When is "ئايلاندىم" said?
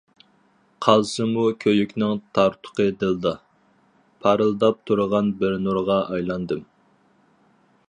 6.17-6.67